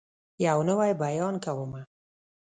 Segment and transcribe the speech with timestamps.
[0.45, 1.81] يو نوی بيان کومه